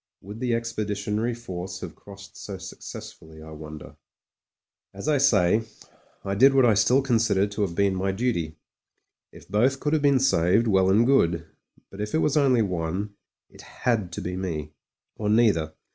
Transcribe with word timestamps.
Would 0.21 0.39
the 0.39 0.55
Expeditionary 0.55 1.35
Force 1.35 1.81
have 1.81 1.95
crossed 1.95 2.35
so 2.35 2.57
successfully, 2.57 3.39
I 3.43 3.51
wonder? 3.51 3.97
As 4.95 5.07
I 5.07 5.19
say, 5.19 5.61
I 6.25 6.33
did 6.33 6.55
what 6.55 6.65
I 6.65 6.73
still 6.73 7.03
consider 7.03 7.45
to 7.45 7.61
have 7.61 7.75
been 7.75 7.93
my 7.93 8.11
duty. 8.11 8.57
If 9.31 9.47
both 9.47 9.79
could 9.79 9.93
have 9.93 10.01
been 10.01 10.17
saved, 10.17 10.65
well 10.67 10.89
and 10.89 11.05
good; 11.05 11.45
but 11.91 12.01
if 12.01 12.15
it 12.15 12.17
was 12.17 12.35
only 12.35 12.63
one, 12.63 13.13
it 13.47 13.61
had 13.61 14.11
to 14.13 14.21
be 14.21 14.35
me, 14.35 14.73
or 15.17 15.29
neither. 15.29 15.75